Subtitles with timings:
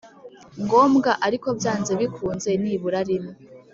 [0.63, 3.33] ngombwa ariko byanze bikunze nibura rimwe